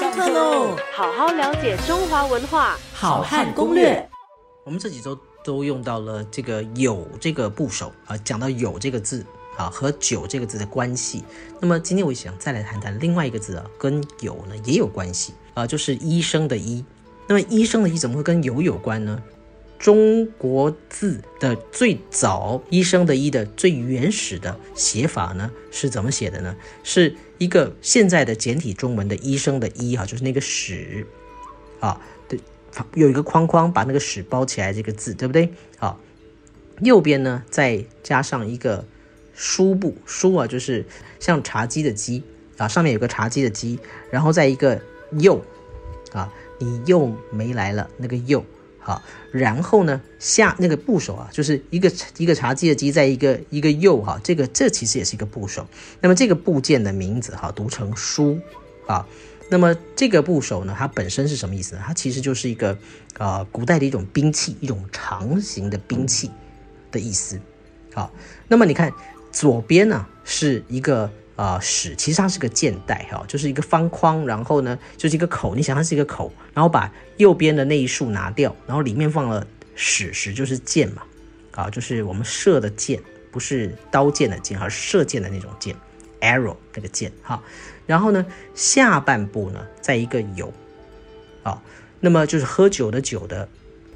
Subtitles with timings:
[0.00, 0.78] 上课喽！
[0.94, 4.08] 好好了解中华文化，好汉攻略。
[4.64, 9.22] 我们这几周都用到了这个“有”这个部首啊，讲到“有”这个字
[9.58, 11.22] 啊和“酒”这个字的关系。
[11.60, 16.82] 那么今天我想再来谈谈另外一个字啊，跟“有”呢也有关系啊，就是医生的“医”。
[17.28, 19.22] 那么医生的“医”怎么会跟“有”有关呢？
[19.80, 26.54] 中国字的最早“医生”的“医”的最原始的写法呢是怎么写的呢？
[26.84, 31.06] 是一个现在的简体中文的“医生”的“医”哈，就是那个“史”
[31.80, 31.98] 啊，
[32.28, 32.38] 对，
[32.92, 35.50] 有一个框框把那个“史”包起来，这个字对不对？
[35.78, 35.98] 好，
[36.82, 38.84] 右边呢再加上一个
[39.34, 40.84] “书”部，“书”啊就是
[41.18, 42.22] 像茶几的“几”
[42.58, 43.78] 啊，上面有个茶几的“几”，
[44.12, 44.78] 然后再一个
[45.18, 45.42] “又”
[46.12, 48.44] 啊，你又没来了，那个“又”。
[48.90, 55.64] 啊，然后呢，下那个部首啊，就是一个一个茶几的几，在一个一个右哈，这个这其实也是一个部首。
[56.00, 58.40] 那么这个部件的名字哈，读成书
[58.88, 59.06] 啊。
[59.48, 61.82] 那么这个部首呢，它本身是什么意思呢？
[61.86, 62.76] 它其实就是一个
[63.16, 66.28] 啊，古代的一种兵器，一种长形的兵器
[66.90, 67.40] 的意思。
[67.94, 68.12] 好，
[68.48, 68.92] 那么你看
[69.30, 71.08] 左边呢是一个。
[71.40, 81.02] 啊，史其实它是个箭袋哈，就是一个方框，然后呢就是一个口，你想它是一个口，然后把右边的那一竖拿掉，然后里面放了史，史就是箭嘛，
[81.52, 85.74] 啊，就是我们射的箭，不是刀剑的剑，而是射箭的那种箭
[86.20, 87.42] ，arrow 那个箭哈，
[87.86, 90.52] 然后呢下半部呢在一个有，
[91.42, 91.62] 啊，
[92.00, 93.48] 那么就是喝酒的酒的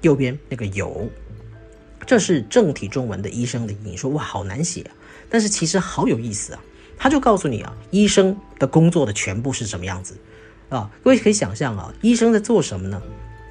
[0.00, 1.10] 右边那个有，
[2.06, 4.90] 这是正体中文的医生的音，你说哇好难写啊，
[5.28, 6.62] 但是其实好有意思啊。
[6.98, 10.16] 他就告诉你啊，医生的工作的全部是什么样子
[10.70, 10.90] 啊？
[11.04, 13.02] 各位可以想象啊，医生在做什么呢？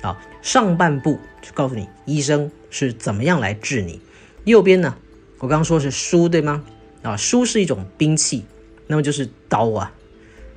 [0.02, 4.02] 啊，上半部就告诉你医生是怎么样来治你。
[4.46, 4.96] 右边呢，
[5.40, 6.64] 我刚刚说是书对吗？
[7.04, 8.46] 啊，书是一种兵器，
[8.88, 9.94] 那么就是刀啊，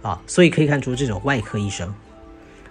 [0.03, 1.95] 啊，所以可以看出这种外科医生。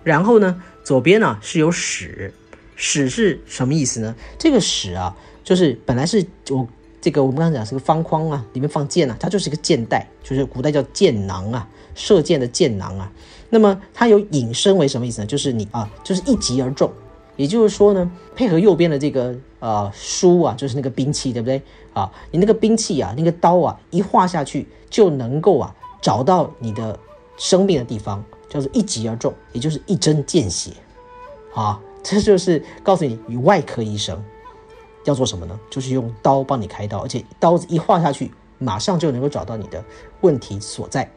[0.03, 2.33] 然后呢，左边呢是有史，
[2.75, 4.15] 史是什么意思呢？
[4.39, 6.67] 这个史啊，就是本来是我。
[7.07, 13.09] 这个我们刚才讲是个方框啊，里面放箭啊，它就是一个箭袋，就是古代叫箭囊啊，射箭的箭囊啊。
[13.49, 15.25] 那么它有引申为什么意思呢？
[15.25, 16.91] 就是你啊，就是一击而中。
[17.37, 21.61] 也就是说呢，配合右边的这个呃书啊，就是那个兵器，对不对
[21.93, 22.11] 啊？
[22.29, 26.99] 你那个兵器啊，那个刀啊，一划下去就能够啊找到你的
[27.37, 30.71] 生命的地方，叫做一击而中，也就是一针见血
[31.55, 31.79] 啊。
[32.03, 34.21] 这就是告诉你，你外科医生。
[35.07, 35.57] 要做什么呢？
[35.69, 38.29] 就是用刀帮你开刀，而且刀子一划下去，
[38.59, 39.81] 马上就能够找到你的
[40.19, 41.09] 问题所在。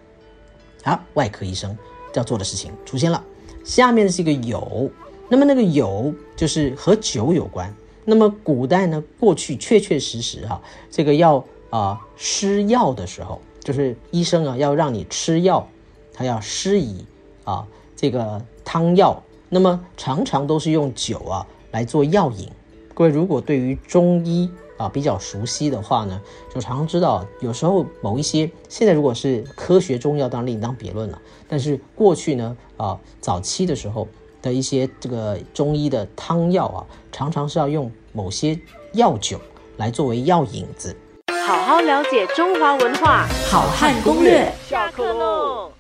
[0.84, 1.76] 好，外科医生
[2.14, 3.22] 要做的事情出现了。
[3.64, 4.88] 下面是一个有，
[5.28, 7.74] 那么那个有就是和酒有关。
[8.04, 15.66] 那么古代呢，过去确确实实哈，这个要啊施药的时候，就是医生啊要让你吃药，
[16.14, 17.04] 他要施以
[17.42, 22.48] 啊这个汤药，那么常常都是用酒啊来做药引。
[22.94, 26.20] 各位如果对于中医啊比较熟悉的话呢，
[26.54, 31.20] 就常常知道，有时候某一些现在如果是科学中药，当然另当别论了。
[31.48, 34.06] 但是过去呢啊早期的时候
[34.42, 38.58] 的一些这个中医的汤药啊，常常是要用某些
[38.92, 39.40] 药酒
[39.76, 40.94] 来作为药引子。
[41.46, 45.72] 好好了解中华文化，好汉攻略，下课喽。